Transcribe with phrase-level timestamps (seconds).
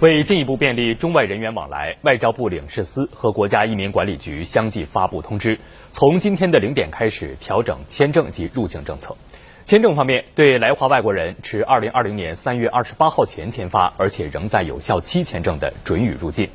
[0.00, 5.58] 为进一步便利中外人员往来，外交部领事司和国家移民管理局相继发布通知，
[5.90, 9.16] 从今天的零点开始调整签证及入境政策。
[9.64, 16.46] 签证方面，对来华外国人持二零二零年三月二十八号前签发而且仍在有效期签证的，准予入境。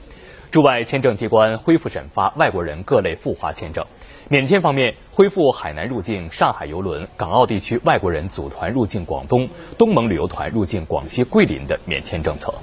[0.52, 3.84] 驻外签证机关恢复审发外国人各类赴华签证。
[4.30, 9.50] 免签方面，恢复海南入境上海邮轮、港澳地区外国人组团入境广东、
[9.80, 12.54] 东盟旅游团入境广西桂林的免签政策。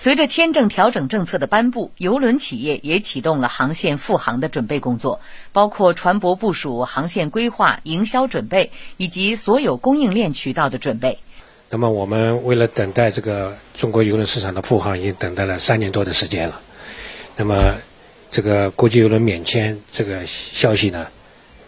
[0.00, 5.20] 随着签证调整政策的颁布，邮轮企业也启动了航线复航的准备工作，
[5.52, 11.18] 包括船舶部署、航线规划、营销准备以及所有供应链渠道的准备。
[11.68, 16.60] 那么，我们为了等待这个中国邮轮市场的复航，已经等待了三年多的时间了。
[17.36, 17.74] 那么，
[18.30, 21.08] 这个国际邮轮免签这个消息呢，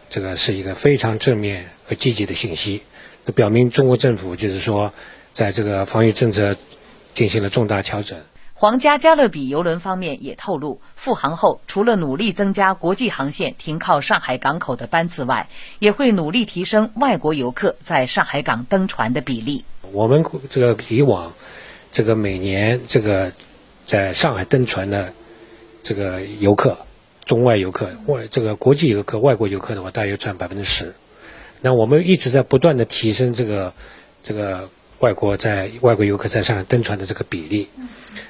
[0.08, 2.84] 这个是一个非常正面和积极的信息，
[3.34, 4.92] 表明中国政府就是说，
[5.32, 6.56] 在这个防御政策。
[7.14, 8.18] 进行了重大调整。
[8.52, 19.64] 皇家加勒比邮轮方面也透露，复航后除了努力增加国际航线停靠上海港口的班次外，也会努力提升外国游客在上海港登船的比例。
[19.92, 21.32] 我们这个以往，
[21.90, 23.32] 这个每年这个
[23.86, 25.14] 在上海登船的
[25.82, 26.76] 这个游客，
[27.24, 30.94] 中外游客、外这个国际游客、外国游客的话，大约占百分之十。
[31.62, 33.72] 那我们一直在不断的提升这个
[34.22, 34.68] 这个。
[35.00, 37.68] 外国在外国游客在上海登船的这个比例，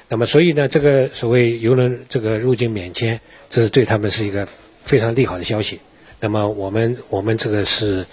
[0.09, 4.49] 那么所以呢，这个所谓游轮这个入境免签，这是对他们是一个
[4.81, 5.81] 非常利好的消息。
[6.21, 8.07] 那么我们我们这个是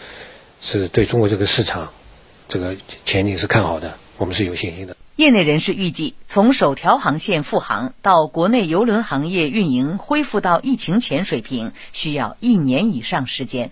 [0.59, 1.93] 是对中国这个市场
[2.47, 4.97] 这个前景是看好的，我们是有信心的。
[5.17, 13.71] 业内人士预计，从首条航线复航到国内邮轮行业运营恢复到疫情前水平，需要一年以上时间。